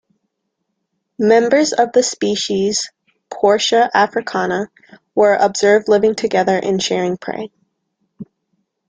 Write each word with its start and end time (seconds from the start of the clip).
Members 1.19 1.73
of 1.73 1.91
the 1.91 2.01
species 2.01 2.89
"Portia 3.29 3.87
africana" 3.93 4.71
were 5.13 5.35
observed 5.35 5.87
living 5.89 6.15
together 6.15 6.57
and 6.57 6.81
sharing 6.81 7.17
prey. 7.17 7.51